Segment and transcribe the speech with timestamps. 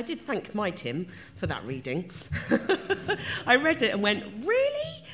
[0.00, 2.10] I did thank my Tim for that reading.
[3.46, 5.04] I read it and went, Really?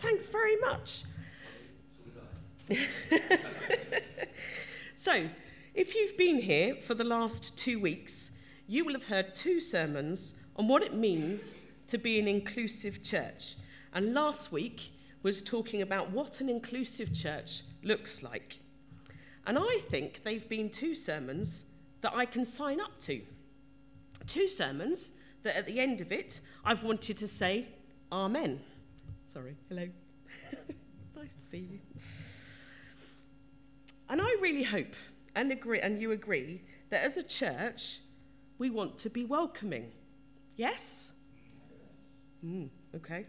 [0.00, 1.04] Thanks very much.
[4.96, 5.28] so,
[5.74, 8.30] if you've been here for the last two weeks,
[8.66, 11.54] you will have heard two sermons on what it means
[11.88, 13.56] to be an inclusive church.
[13.92, 18.60] And last week was talking about what an inclusive church looks like.
[19.46, 21.64] And I think they've been two sermons
[22.00, 23.20] that I can sign up to.
[24.30, 25.10] Two sermons
[25.42, 27.66] that at the end of it, I've wanted to say,
[28.12, 28.60] Amen.
[29.32, 29.88] Sorry, hello.
[31.16, 31.80] nice to see you.
[34.08, 34.94] And I really hope
[35.34, 37.98] and agree, and you agree, that as a church,
[38.56, 39.90] we want to be welcoming.
[40.54, 41.08] Yes?
[42.46, 43.26] Mm, okay.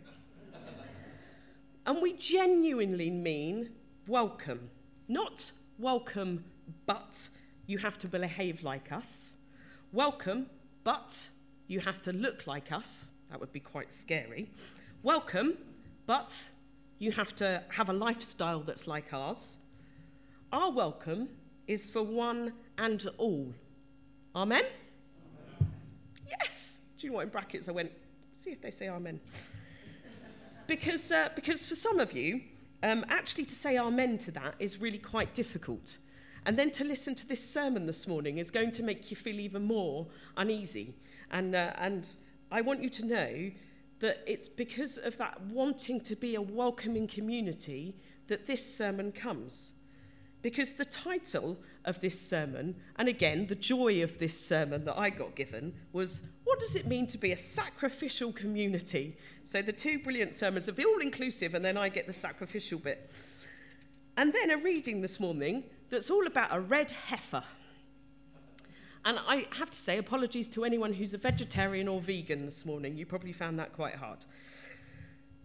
[1.88, 3.72] and we genuinely mean
[4.08, 4.70] welcome,
[5.08, 6.44] not welcome,
[6.86, 7.28] but
[7.66, 9.31] you have to behave like us.
[9.92, 10.45] Welcome,
[10.84, 11.27] but
[11.67, 13.05] you have to look like us.
[13.30, 14.50] That would be quite scary.
[15.03, 15.58] Welcome,
[16.06, 16.36] but
[17.00, 19.56] you have to have a lifestyle that's like ours.
[20.52, 21.30] Our welcome
[21.67, 23.53] is for one and all.
[24.36, 24.64] Amen?
[25.59, 25.72] amen?
[26.30, 26.80] Yes.
[26.97, 27.23] Do you know what?
[27.23, 27.91] In brackets, I went,
[28.36, 29.19] see if they say amen.
[30.67, 32.41] because, uh, because for some of you,
[32.84, 35.97] um, actually to say amen to that is really quite difficult.
[36.45, 39.39] And then to listen to this sermon this morning is going to make you feel
[39.39, 40.95] even more uneasy.
[41.30, 42.09] And, uh, and
[42.52, 43.52] I want you to know
[44.00, 47.95] that it's because of that wanting to be a welcoming community
[48.28, 49.73] that this sermon comes.
[50.42, 55.12] Because the title of this sermon, and again, the joy of this sermon that I
[55.12, 59.17] got given, was What does it mean to be a sacrificial community?
[59.44, 63.12] So the two brilliant sermons are all inclusive, and then I get the sacrificial bit.
[64.17, 67.44] And then a reading this morning that's all about a red heifer.
[69.03, 72.95] And I have to say, apologies to anyone who's a vegetarian or vegan this morning.
[72.95, 74.19] You probably found that quite hard.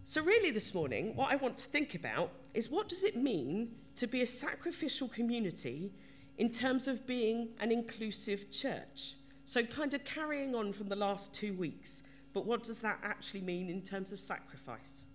[0.05, 3.71] So, really, this morning, what I want to think about is what does it mean
[3.95, 5.91] to be a sacrificial community
[6.37, 9.15] in terms of being an inclusive church?
[9.43, 12.03] So, kind of carrying on from the last two weeks,
[12.33, 15.07] but what does that actually mean in terms of sacrifice?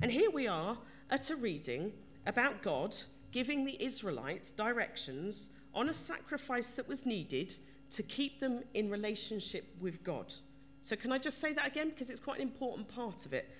[0.00, 0.78] And here we are
[1.10, 1.92] at a reading
[2.26, 2.96] about God
[3.32, 7.54] giving the Israelites directions on a sacrifice that was needed
[7.90, 10.32] to keep them in relationship with God.
[10.80, 11.90] So, can I just say that again?
[11.90, 13.50] Because it's quite an important part of it.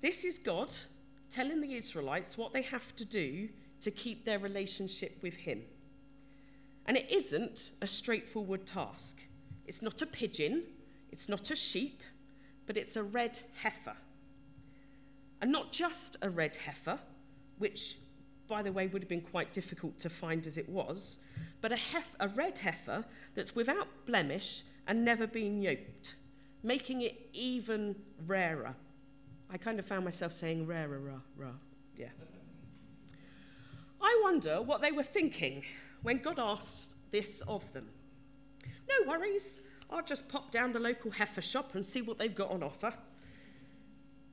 [0.00, 0.72] This is God
[1.30, 3.48] telling the Israelites what they have to do
[3.80, 5.62] to keep their relationship with Him.
[6.86, 9.18] And it isn't a straightforward task.
[9.66, 10.64] It's not a pigeon,
[11.10, 12.02] it's not a sheep,
[12.66, 13.96] but it's a red heifer.
[15.40, 16.98] And not just a red heifer,
[17.58, 17.96] which
[18.48, 21.18] by the way, would have been quite difficult to find as it was,
[21.60, 26.14] but a, hef- a red heifer that's without blemish and never been yoked,
[26.62, 27.96] making it even
[28.26, 28.74] rarer.
[29.50, 31.52] I kind of found myself saying rarer, rah, rah.
[31.96, 32.08] Yeah.
[34.00, 35.62] I wonder what they were thinking
[36.02, 37.88] when God asked this of them.
[38.88, 42.50] No worries, I'll just pop down the local heifer shop and see what they've got
[42.50, 42.92] on offer.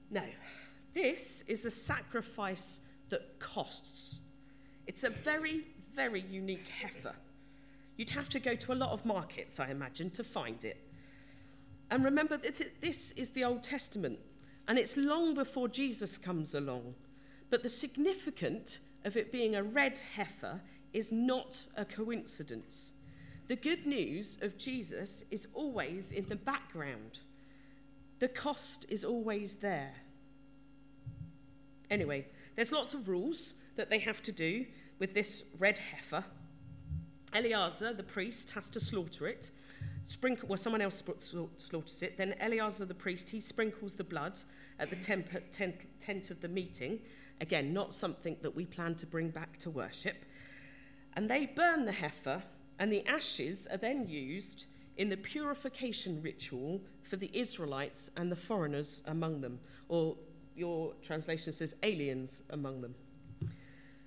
[0.09, 0.23] No,
[0.93, 2.79] this is a sacrifice
[3.11, 4.15] that costs.
[4.87, 7.15] It's a very, very unique heifer.
[7.95, 10.77] You'd have to go to a lot of markets, I imagine, to find it.
[11.91, 14.19] And remember that this is the Old Testament,
[14.67, 16.95] and it's long before Jesus comes along.
[17.49, 20.61] But the significance of it being a red heifer
[20.93, 22.93] is not a coincidence.
[23.47, 27.19] The good news of Jesus is always in the background.
[28.19, 29.93] The cost is always there.
[31.89, 34.65] Anyway, there's lots of rules that they have to do
[34.99, 36.25] with this red heifer.
[37.33, 39.51] Eleazar, the priest, has to slaughter it.
[40.03, 41.01] Sprinkle, well, someone else
[41.57, 42.17] slaughters it.
[42.17, 44.37] Then Eleazar, the priest, he sprinkles the blood
[44.79, 46.99] at the tent, tent, tent of the meeting.
[47.39, 50.17] Again, not something that we plan to bring back to worship.
[51.13, 52.43] And they burn the heifer,
[52.79, 54.65] and the ashes are then used
[54.97, 60.17] in the purification ritual for the Israelites and the foreigners among them, or
[60.61, 62.93] your translation says aliens among them.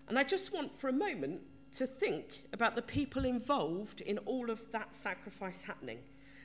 [0.08, 1.40] And I just want for a moment
[1.78, 5.98] to think about the people involved in all of that sacrifice happening.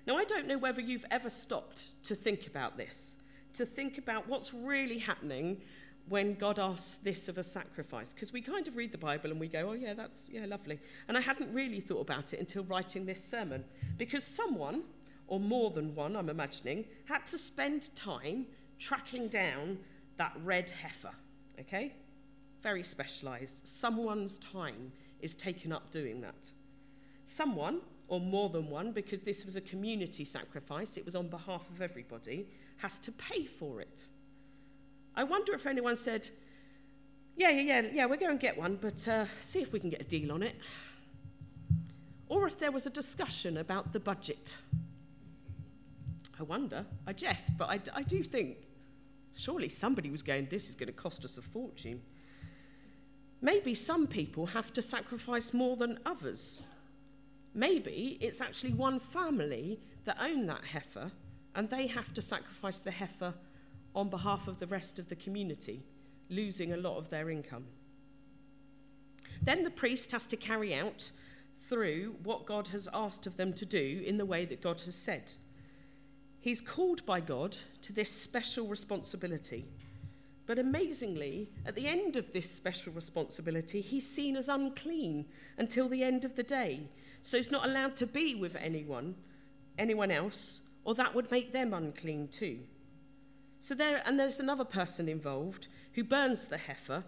[0.08, 3.14] Now, I don't know whether you've ever stopped to think about this,
[3.54, 5.62] to think about what's really happening
[6.08, 8.12] when God asks this of a sacrifice.
[8.12, 10.80] Because we kind of read the Bible and we go, oh, yeah, that's, yeah, lovely.
[11.08, 13.64] And I hadn't really thought about it until writing this sermon.
[14.00, 14.82] Because someone,
[15.28, 18.48] or more than one, I'm imagining, had to spend time
[18.80, 19.78] tracking down
[20.20, 21.16] that red heifer,
[21.60, 21.94] okay?
[22.62, 23.66] Very specialized.
[23.66, 26.52] Someone's time is taken up doing that.
[27.26, 27.80] Someone
[28.10, 31.82] or more than one, because this was a community sacrifice, it was on behalf of
[31.82, 34.02] everybody, has to pay for it.
[35.16, 36.28] I wonder if anyone said,
[37.38, 39.90] Yeah, yeah, yeah, yeah, we'll go and get one, but uh, see if we can
[39.90, 40.56] get a deal on it.
[42.28, 44.58] Or if there was a discussion about the budget.
[46.40, 48.58] I wonder, I jest, but I, I do think
[49.40, 52.02] surely somebody was going, This is going to cost us a fortune.
[53.42, 56.64] Maybe some people have to sacrifice more than others.
[57.54, 61.12] Maybe it's actually one family that own that heifer
[61.56, 63.34] and they have to sacrifice the heifer
[63.96, 65.84] on behalf of the rest of the community,
[66.30, 67.66] losing a lot of their income.
[69.42, 71.12] Then the priest has to carry out
[71.62, 74.96] through what God has asked of them to do in the way that God has
[74.96, 75.34] said.
[76.40, 79.66] He's called by God to this special responsibility.
[80.46, 85.26] But amazingly, at the end of this special responsibility, he's seen as unclean
[85.58, 86.88] until the end of the day.
[87.22, 89.16] So he's not allowed to be with anyone,
[89.78, 92.60] anyone else, or that would make them unclean too.
[93.60, 97.04] So there, and there's another person involved who burns the heifer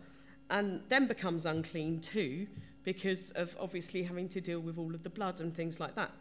[0.50, 2.46] and then becomes unclean too
[2.84, 6.12] because of obviously having to deal with all of the blood and things like that.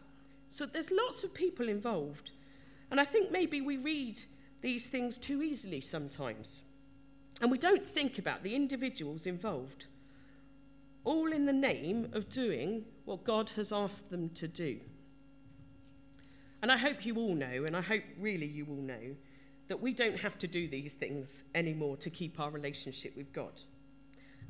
[0.49, 2.31] So there's lots of people involved.
[2.91, 4.19] And I think maybe we read
[4.61, 6.63] these things too easily sometimes.
[7.41, 9.87] And we don't think about the individuals involved,
[11.05, 14.81] all in the name of doing what God has asked them to do.
[16.63, 19.17] And I hope you all know, and I hope really you all know,
[19.69, 23.53] that we don't have to do these things anymore to keep our relationship with God.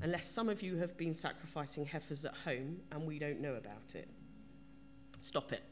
[0.02, 3.94] Unless some of you have been sacrificing heifers at home and we don't know about
[3.94, 4.08] it.
[5.20, 5.62] Stop it.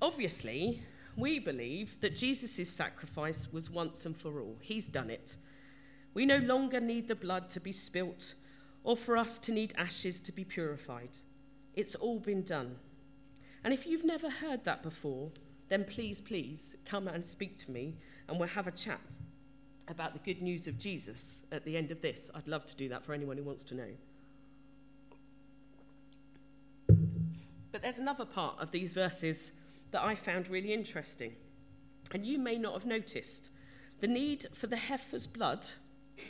[0.00, 0.82] Obviously,
[1.18, 4.56] we believe that Jesus' sacrifice was once and for all.
[4.60, 5.36] He's done it.
[6.14, 8.34] We no longer need the blood to be spilt
[8.84, 11.10] or for us to need ashes to be purified.
[11.74, 12.76] It's all been done.
[13.64, 15.30] And if you've never heard that before,
[15.68, 17.96] then please, please come and speak to me
[18.28, 19.00] and we'll have a chat
[19.88, 22.30] about the good news of Jesus at the end of this.
[22.34, 23.90] I'd love to do that for anyone who wants to know.
[27.72, 29.50] But there's another part of these verses
[29.90, 31.34] that I found really interesting,
[32.12, 33.50] and you may not have noticed
[34.00, 35.66] the need for the heifer's blood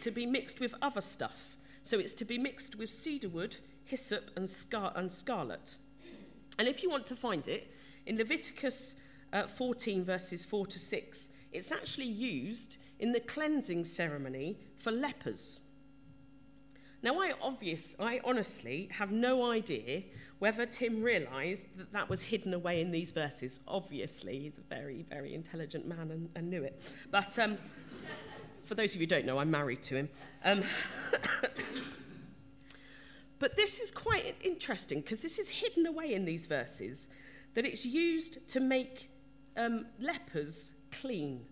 [0.00, 1.56] to be mixed with other stuff.
[1.82, 5.76] So it's to be mixed with cedarwood, hyssop, and, scar- and scarlet.
[6.58, 7.72] And if you want to find it,
[8.06, 8.94] in Leviticus
[9.32, 15.60] uh, 14, verses 4 to 6, it's actually used in the cleansing ceremony for lepers.
[17.02, 20.02] Now, I, obvious, I honestly have no idea
[20.40, 23.60] whether Tim realised that that was hidden away in these verses.
[23.68, 26.80] Obviously, he's a very, very intelligent man and, and knew it.
[27.10, 27.58] But um,
[28.64, 30.08] for those of you who don't know, I'm married to him.
[30.44, 30.64] Um,
[33.38, 37.06] but this is quite interesting because this is hidden away in these verses
[37.54, 39.10] that it's used to make
[39.56, 41.44] um, lepers clean.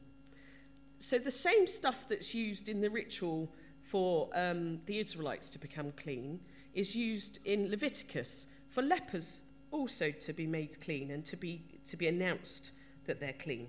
[0.99, 3.53] So the same stuff that's used in the ritual
[3.89, 6.41] for um, the Israelites to become clean
[6.75, 11.97] is used in Leviticus for lepers also to be made clean and to be, to
[11.97, 12.71] be announced
[13.07, 13.69] that they're clean.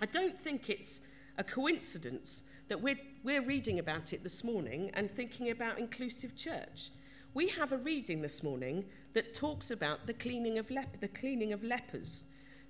[0.00, 1.00] I don't think it's
[1.38, 6.90] a coincidence that we're, we're reading about it this morning and thinking about inclusive church.
[7.32, 11.52] We have a reading this morning that talks about the cleaning of, lep- the cleaning
[11.52, 12.24] of lepers,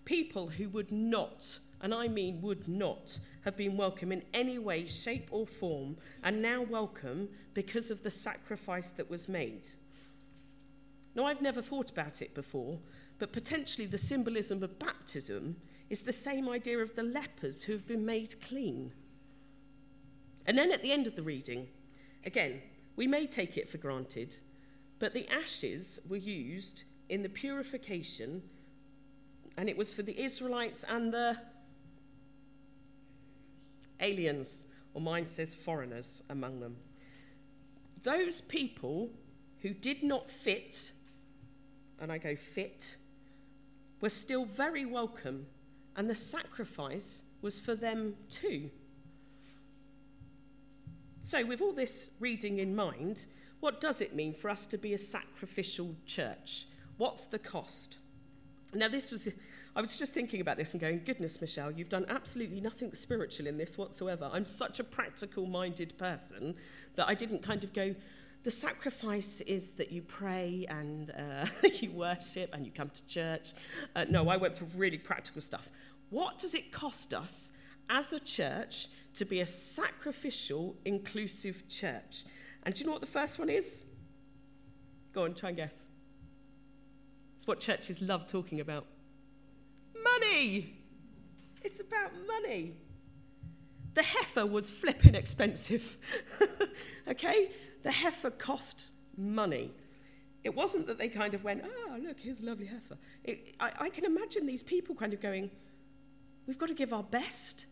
[0.05, 4.87] people who would not, and I mean would not, have been welcome in any way,
[4.87, 9.69] shape, or form, and now welcome because of the sacrifice that was made.
[11.15, 12.79] Now, I've never thought about it before,
[13.19, 15.57] but potentially the symbolism of baptism
[15.89, 18.93] is the same idea of the lepers who have been made clean.
[20.47, 21.69] And then at the end of the reading,
[22.25, 22.61] again,
[22.97, 24.37] we may take it for granted,
[24.99, 28.43] but the ashes were used in the purification,
[29.57, 31.37] and it was for the Israelites and the
[34.01, 36.77] aliens, or mine says foreigners among them.
[38.03, 39.11] Those people
[39.63, 40.93] who did not fit,
[42.01, 42.97] and I go fit,
[44.01, 45.47] were still very welcome,
[45.97, 48.71] and the sacrifice was for them too.
[51.23, 53.25] So, with all this reading in mind,
[53.61, 56.67] what does it mean for us to be a sacrificial church?
[56.99, 57.97] What's the cost?
[58.73, 59.29] Now, this was,
[59.77, 63.47] I was just thinking about this and going, goodness, Michelle, you've done absolutely nothing spiritual
[63.47, 64.31] in this whatsoever.
[64.33, 66.55] I'm such a practical minded person
[66.95, 67.95] that I didn't kind of go,
[68.43, 73.53] the sacrifice is that you pray and uh, you worship and you come to church.
[73.95, 75.69] Uh, no, I went for really practical stuff.
[76.09, 77.51] What does it cost us
[77.91, 82.25] as a church to be a sacrificial, inclusive church?
[82.63, 83.85] And do you know what the first one is?
[85.13, 85.75] Go on, try and guess.
[87.37, 88.87] It's what churches love talking about.
[90.19, 90.75] Money!
[91.63, 92.75] It's about money.
[93.95, 95.99] The heifer was flipping expensive.
[97.09, 97.51] okay?
[97.83, 98.85] The heifer cost
[99.17, 99.73] money.
[100.45, 102.97] It wasn't that they kind of went, oh, look, here's a lovely heifer.
[103.25, 105.51] It, I, I can imagine these people kind of going,
[106.47, 107.67] we've got to give our best.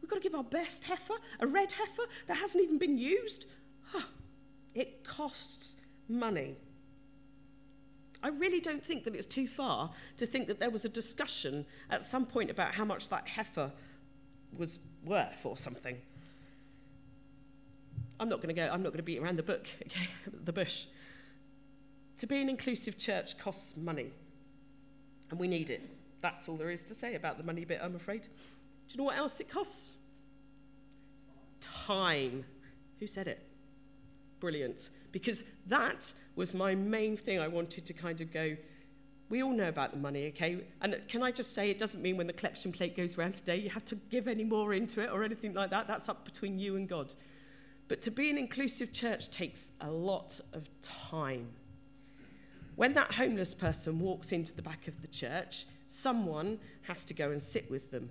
[0.00, 3.46] We've got to give our best heifer, a red heifer that hasn't even been used.
[3.86, 4.02] Huh.
[4.74, 5.74] It costs
[6.08, 6.54] money.
[8.28, 11.64] I really don't think that it's too far to think that there was a discussion
[11.88, 13.72] at some point about how much that heifer
[14.54, 15.96] was worth or something.
[18.20, 20.08] I'm not going to go, I'm not going to beat around the book, okay,
[20.44, 20.84] the bush.
[22.18, 24.12] To be an inclusive church costs money,
[25.30, 25.80] and we need it.
[26.20, 28.24] That's all there is to say about the money bit, I'm afraid.
[28.24, 28.28] Do
[28.90, 29.92] you know what else it costs?
[31.60, 32.44] Time.
[33.00, 33.47] Who said it?
[34.40, 34.90] Brilliant.
[35.12, 38.56] Because that was my main thing I wanted to kind of go.
[39.30, 40.64] We all know about the money, okay?
[40.80, 43.56] And can I just say, it doesn't mean when the collection plate goes round today,
[43.56, 45.86] you have to give any more into it or anything like that.
[45.86, 47.14] That's up between you and God.
[47.88, 51.48] But to be an inclusive church takes a lot of time.
[52.76, 57.30] When that homeless person walks into the back of the church, someone has to go
[57.32, 58.08] and sit with them.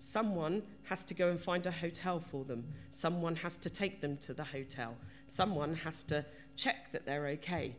[0.00, 2.64] Someone has to go and find a hotel for them.
[2.90, 4.94] Someone has to take them to the hotel.
[5.28, 6.24] Someone has to
[6.56, 7.76] check that they're okay.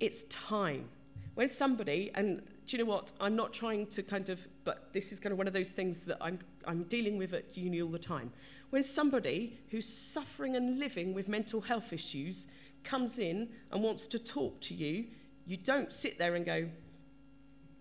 [0.00, 0.88] It's time.
[1.34, 3.12] When somebody, and do you know what?
[3.20, 5.98] I'm not trying to kind of, but this is kind of one of those things
[6.06, 8.32] that I'm, I'm dealing with at uni all the time.
[8.70, 12.46] When somebody who's suffering and living with mental health issues
[12.84, 15.06] comes in and wants to talk to you,
[15.46, 16.68] you don't sit there and go,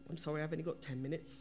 [0.09, 1.33] I'm sorry, I've only got 10 minutes.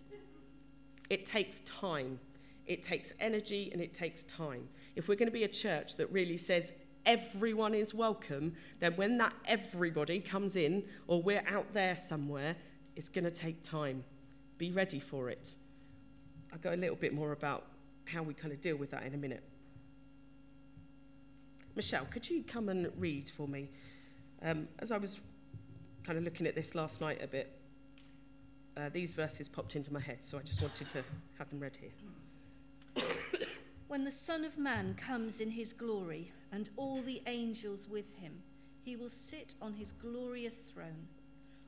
[1.08, 2.18] It takes time.
[2.66, 4.68] It takes energy and it takes time.
[4.96, 6.72] If we're going to be a church that really says
[7.06, 12.56] everyone is welcome, then when that everybody comes in or we're out there somewhere,
[12.96, 14.04] it's going to take time.
[14.58, 15.54] Be ready for it.
[16.52, 17.64] I'll go a little bit more about
[18.04, 19.42] how we kind of deal with that in a minute.
[21.74, 23.70] Michelle, could you come and read for me?
[24.42, 25.18] Um, as I was
[26.04, 27.52] kind of looking at this last night a bit,
[28.76, 31.02] uh, these verses popped into my head, so I just wanted to
[31.38, 31.90] have them read here.
[33.88, 38.32] When the Son of Man comes in his glory and all the angels with him.
[38.82, 41.06] He will sit on his glorious throne.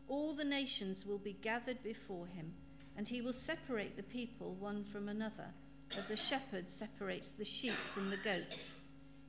[0.08, 2.54] All the nations will be gathered before him,
[2.96, 5.48] and he will separate the people one from another,
[5.96, 8.72] as a shepherd separates the sheep from the goats.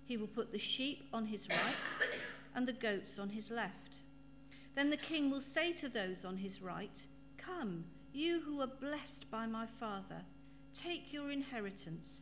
[0.06, 1.76] He will put the sheep on his right
[2.56, 3.98] and the goats on his left.
[4.76, 7.04] Then the king will say to those on his right,
[7.38, 10.24] Come, you who are blessed by my Father,
[10.74, 12.22] take your inheritance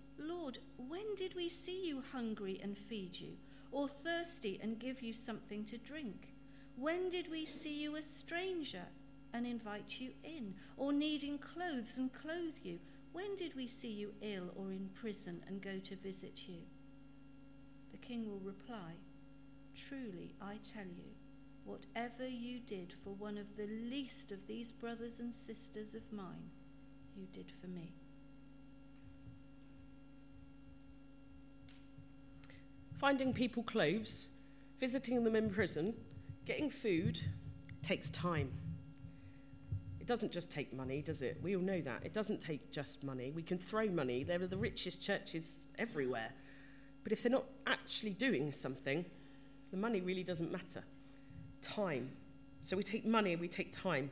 [0.17, 3.37] Lord, when did we see you hungry and feed you,
[3.71, 6.33] or thirsty and give you something to drink?
[6.75, 8.85] When did we see you a stranger
[9.33, 12.79] and invite you in, or needing clothes and clothe you?
[13.13, 16.61] When did we see you ill or in prison and go to visit you?
[17.91, 18.93] The king will reply,
[19.75, 21.11] Truly, I tell you,
[21.65, 26.49] whatever you did for one of the least of these brothers and sisters of mine,
[27.15, 27.93] you did for me.
[33.01, 34.27] Finding people clothes,
[34.79, 35.91] visiting them in prison,
[36.45, 37.19] getting food
[37.81, 38.51] takes time.
[39.99, 41.39] It doesn't just take money, does it?
[41.41, 42.05] We all know that.
[42.05, 43.31] It doesn't take just money.
[43.31, 44.23] We can throw money.
[44.23, 46.31] There are the richest churches everywhere.
[47.03, 49.03] But if they're not actually doing something,
[49.71, 50.83] the money really doesn't matter.
[51.63, 52.07] Time.
[52.61, 54.11] So we take money, we take time.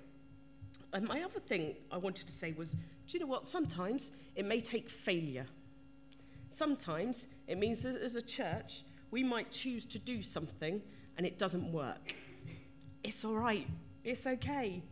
[0.94, 2.80] And my other thing I wanted to say was do
[3.10, 3.46] you know what?
[3.46, 5.46] Sometimes it may take failure
[6.52, 10.82] Sometimes it means that as a church, we might choose to do something
[11.18, 12.14] and it doesn't work.
[13.04, 13.68] It's all right,
[14.04, 14.84] it's okay.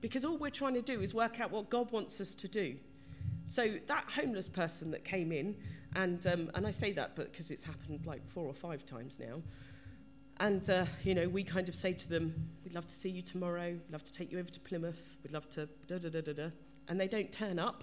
[0.00, 2.76] Because all we're trying to do is work out what God wants us to do.
[3.46, 5.56] So that homeless person that came in,
[5.96, 9.42] and, um, and I say that because it's happened like four or five times now.
[10.38, 13.22] And, uh, you know, we kind of say to them, we'd love to see you
[13.22, 16.20] tomorrow, we'd love to take you over to Plymouth, we'd love to da da da
[16.20, 16.48] da da.
[16.86, 17.82] And they don't turn up.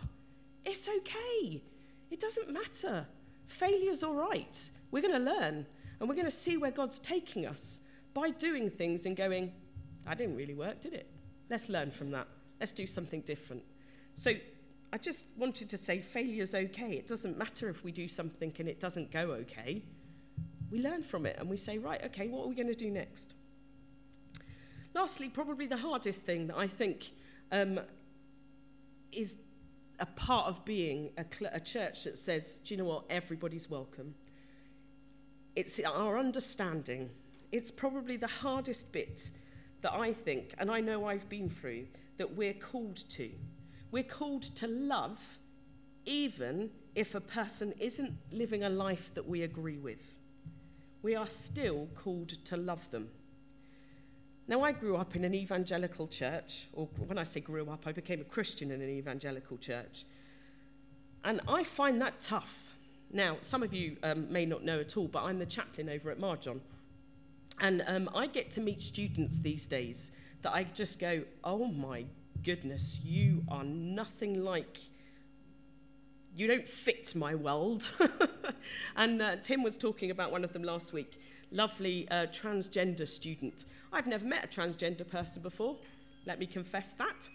[0.63, 1.62] It's okay.
[2.10, 3.06] It doesn't matter.
[3.53, 4.69] Failure's all right.
[4.91, 5.65] We're going to learn
[6.00, 7.79] and we're going to see where God's taking us
[8.13, 9.51] by doing things and going,
[10.05, 11.10] that didn't really work, did it?
[11.50, 12.27] Let's learn from that.
[12.60, 13.63] Let's do something different.
[14.15, 14.33] So
[14.91, 16.93] I just wanted to say failure's okay.
[16.93, 19.83] It doesn't matter if we do something and it doesn't go okay.
[20.72, 22.89] We learn from it and we say, right, okay, what are we going to do
[22.89, 23.33] next?
[24.93, 27.12] Lastly, probably the hardest thing that I think
[27.51, 27.79] um,
[29.12, 29.33] is
[30.03, 33.69] a part of being a, cl- a church that says, do you know what, everybody's
[33.69, 34.13] welcome.
[35.55, 37.10] It's our understanding.
[37.53, 39.29] It's probably the hardest bit
[39.81, 43.31] that I think, and I know I've been through, that we're called to.
[43.91, 45.19] We're called to love
[46.03, 50.01] even if a person isn't living a life that we agree with.
[51.01, 53.07] We are still called to love them.
[54.47, 57.93] Now, I grew up in an evangelical church, or when I say grew up, I
[57.93, 60.05] became a Christian in an evangelical church.
[61.23, 62.57] And I find that tough.
[63.12, 66.12] Now, some of you um, may not know at all, but I'm the chaplain over
[66.12, 66.59] at Marjon.
[67.59, 72.05] And um, I get to meet students these days that I just go, oh my
[72.43, 74.79] goodness, you are nothing like,
[76.35, 77.89] you don't fit my world.
[78.95, 81.17] and uh, Tim was talking about one of them last week,
[81.53, 83.65] lovely uh, transgender student.
[83.91, 85.77] I've never met a transgender person before,
[86.25, 87.29] let me confess that.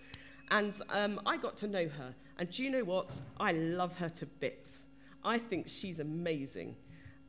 [0.50, 2.14] And um, I got to know her.
[2.38, 3.20] And do you know what?
[3.38, 4.86] I love her to bits.
[5.24, 6.74] I think she's amazing.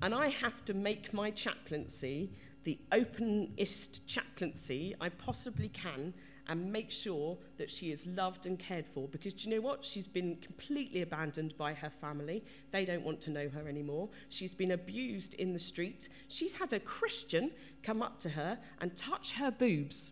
[0.01, 2.31] And I have to make my chaplaincy
[2.63, 6.13] the openest chaplaincy I possibly can
[6.49, 9.85] and make sure that she is loved and cared for because do you know what?
[9.85, 12.43] She's been completely abandoned by her family.
[12.71, 14.09] They don't want to know her anymore.
[14.29, 16.09] She's been abused in the street.
[16.27, 17.51] She's had a Christian
[17.83, 20.11] come up to her and touch her boobs.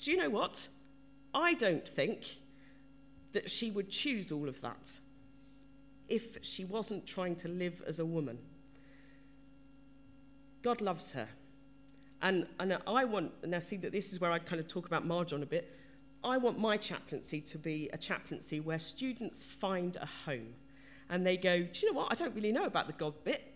[0.00, 0.66] Do you know what?
[1.32, 2.38] I don't think
[3.32, 4.98] that she would choose all of that
[6.08, 8.38] if she wasn't trying to live as a woman.
[10.62, 11.28] God loves her.
[12.22, 14.86] And, and I want, and now see that this is where I kind of talk
[14.86, 15.76] about Marjon a bit.
[16.24, 20.54] I want my chaplaincy to be a chaplaincy where students find a home
[21.10, 22.12] and they go, Do you know what?
[22.12, 23.52] I don't really know about the God bit,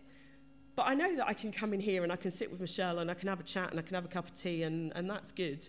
[0.75, 2.99] but I know that I can come in here and I can sit with Michelle
[2.99, 4.93] and I can have a chat and I can have a cup of tea and,
[4.97, 5.67] and that's good.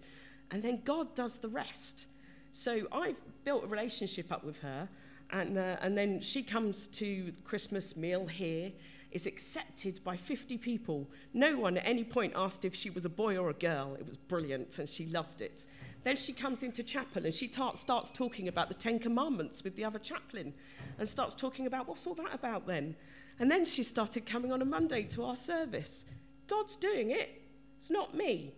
[0.50, 2.08] And then God does the rest.
[2.52, 4.90] So I've built a relationship up with her
[5.30, 8.72] and, uh, and then she comes to Christmas meal here
[9.12, 11.10] is accepted by 50 people.
[11.34, 13.96] No one at any point asked if she was a boy or a girl.
[14.00, 15.66] It was brilliant and she loved it.
[16.04, 19.76] Then she comes into chapel and she ta- starts talking about the Ten Commandments with
[19.76, 20.54] the other chaplain
[21.00, 22.96] and starts talking about what's all that about then.
[23.40, 26.06] And then she started coming on a Monday to our service.
[26.48, 27.42] God's doing it,
[27.80, 28.54] it's not me.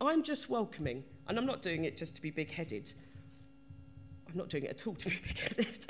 [0.00, 2.92] I'm just welcoming, and I'm not doing it just to be big headed.
[4.28, 5.86] I'm not doing it at all to be big headed.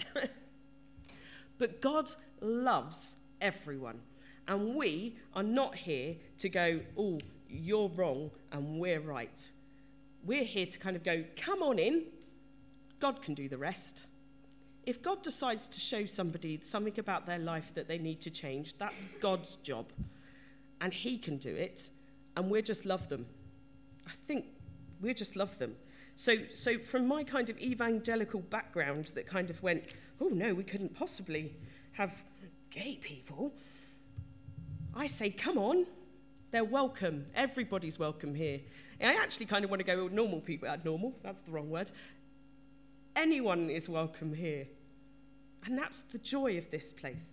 [1.59, 3.15] but God loves
[3.45, 4.01] everyone.
[4.49, 9.49] And we are not here to go, oh, you're wrong and we're right.
[10.25, 12.05] We're here to kind of go, come on in,
[13.01, 14.01] God can do the rest.
[14.87, 18.75] If God decides to show somebody something about their life that they need to change,
[18.79, 19.87] that's God's job.
[20.81, 21.89] And He can do it,
[22.37, 23.27] and we just love them.
[24.07, 24.47] I think
[25.01, 25.77] we just love them.
[26.17, 29.85] So, so from my kind of evangelical background that kind of went,
[30.21, 31.55] oh no, we couldn't possibly
[31.93, 32.13] have
[32.75, 33.53] gay people,
[34.97, 35.87] I say, come on,
[36.51, 37.27] they're welcome.
[37.35, 38.61] Everybody's welcome here.
[39.01, 41.91] I actually kind of want to go, normal people, uh, normal, that's the wrong word.
[43.15, 44.67] Anyone is welcome here.
[45.65, 47.25] And that's the joy of this place.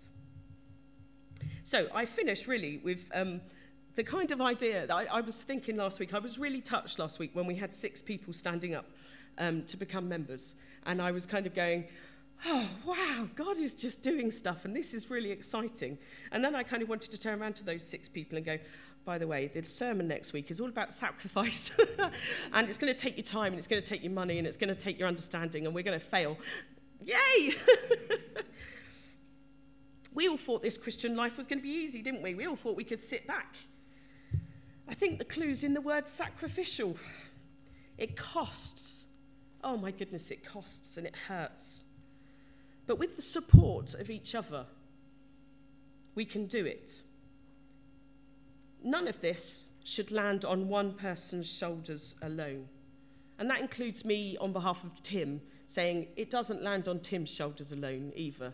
[1.63, 3.41] So I finish really with um,
[3.95, 6.13] the kind of idea that I, I, was thinking last week.
[6.13, 8.85] I was really touched last week when we had six people standing up
[9.37, 10.53] um, to become members.
[10.85, 11.85] And I was kind of going,
[12.45, 15.97] oh, wow, God is just doing stuff, and this is really exciting.
[16.31, 18.57] And then I kind of wanted to turn around to those six people and go,
[19.05, 21.71] by the way, the sermon next week is all about sacrifice,
[22.53, 24.47] and it's going to take you time, and it's going to take you money, and
[24.47, 26.37] it's going to take your understanding, and we're going to fail.
[27.03, 27.55] Yay!
[30.13, 32.35] we all thought this Christian life was going to be easy, didn't we?
[32.35, 33.55] We all thought we could sit back.
[34.87, 36.97] I think the clue's in the word sacrificial.
[37.97, 39.05] It costs.
[39.63, 41.83] Oh my goodness, it costs and it hurts.
[42.87, 44.65] But with the support of each other,
[46.15, 47.01] we can do it.
[48.83, 52.67] None of this should land on one person's shoulders alone.
[53.39, 57.71] And that includes me on behalf of Tim saying it doesn't land on Tim's shoulders
[57.71, 58.53] alone either.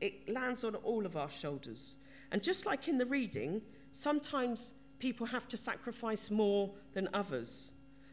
[0.00, 1.96] It lands on all of our shoulders.
[2.30, 7.72] And just like in the reading, sometimes people have to sacrifice more than others,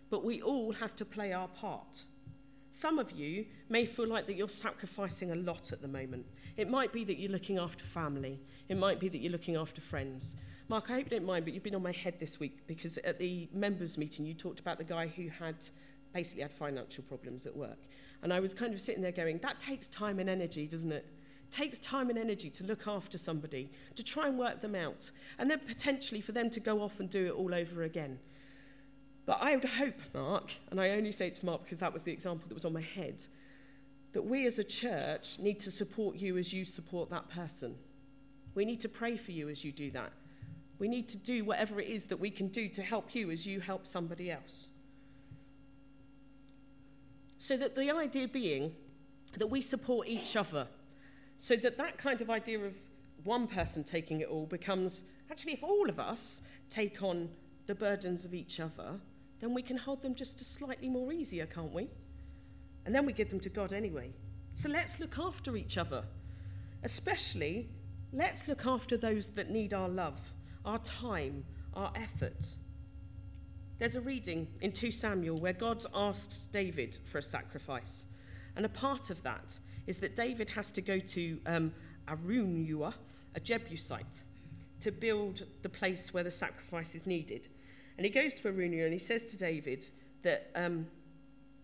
[0.10, 2.04] but we all have to play our part.
[2.72, 6.26] Some of you may feel like that you're sacrificing a lot at the moment.
[6.56, 8.40] It might be that you're looking after family.
[8.68, 10.36] It might be that you're looking after friends.
[10.68, 12.98] Mark, I hope you don't mind, but you've been on my head this week because
[13.00, 15.56] at the members' meeting you talked about the guy who had
[16.14, 17.80] basically had financial problems at work.
[18.22, 21.06] And I was kind of sitting there going, that takes time and energy, doesn't it?
[21.50, 25.50] takes time and energy to look after somebody, to try and work them out, and
[25.50, 28.20] then potentially for them to go off and do it all over again.
[29.30, 32.02] But I would hope, Mark, and I only say it to Mark because that was
[32.02, 33.22] the example that was on my head,
[34.14, 37.76] that we as a church need to support you as you support that person.
[38.56, 40.14] We need to pray for you as you do that.
[40.80, 43.46] We need to do whatever it is that we can do to help you as
[43.46, 44.70] you help somebody else.
[47.38, 48.74] So that the idea being
[49.38, 50.66] that we support each other,
[51.38, 52.74] so that that kind of idea of
[53.26, 57.30] one person taking it all becomes actually, if all of us take on
[57.68, 59.00] the burdens of each other,
[59.40, 61.90] then we can hold them just a slightly more easier, can't we?
[62.86, 64.12] And then we give them to God anyway.
[64.54, 66.04] So let's look after each other.
[66.84, 67.70] Especially,
[68.12, 70.20] let's look after those that need our love,
[70.66, 72.46] our time, our effort.
[73.78, 78.06] There's a reading in 2 Samuel where God asks David for a sacrifice.
[78.56, 81.74] And a part of that is that David has to go to um,
[82.08, 82.94] Araunah,
[83.36, 84.22] a Jebusite,
[84.82, 87.48] to build the place where the sacrifice is needed.
[88.00, 89.84] And he goes to Araunah and he says to David
[90.24, 90.88] that um,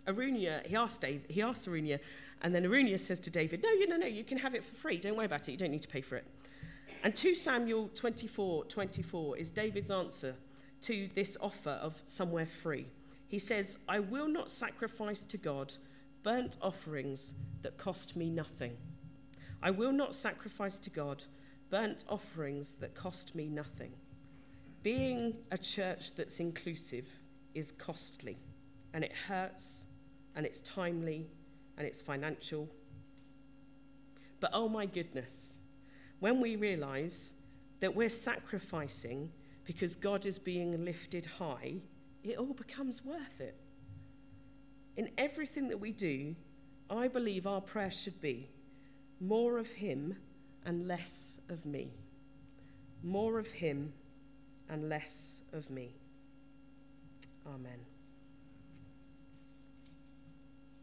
[0.06, 1.98] Araunah, he asked, David, he asked Araunah,
[2.42, 4.98] and then Araunah says to David, No, no, no, you can have it for free.
[4.98, 5.54] Don't worry about it.
[5.54, 6.26] You don't need to pay for it.
[7.06, 10.36] And 2 Samuel 24 24 is David's answer
[10.82, 12.88] to this offer of somewhere free.
[13.30, 15.72] He says, I will not sacrifice to God
[16.22, 18.76] burnt offerings that cost me nothing.
[19.64, 21.24] I will not sacrifice to God
[21.70, 23.94] burnt offerings that cost me nothing.
[24.86, 27.08] Being a church that's inclusive
[27.56, 28.38] is costly,
[28.94, 29.84] and it hurts,
[30.36, 31.26] and it's timely,
[31.76, 32.70] and it's financial.
[34.40, 35.54] But oh my goodness,
[36.20, 37.32] when we realize
[37.80, 39.32] that we're sacrificing
[39.64, 41.78] because God is being lifted high,
[42.24, 43.58] it all becomes worth it.
[44.98, 46.36] In everything that we do,
[46.92, 48.52] I believe our prayer should be
[49.20, 50.16] more of Him
[50.64, 51.90] and less of me.
[53.02, 53.92] More of Him
[54.70, 55.96] and less of me.
[57.48, 57.95] Amen.